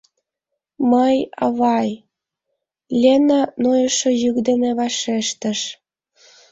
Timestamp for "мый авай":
0.91-1.89